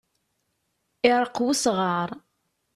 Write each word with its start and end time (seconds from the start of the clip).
Iṛeqq 1.11 1.37
usɣaṛ. 1.49 2.09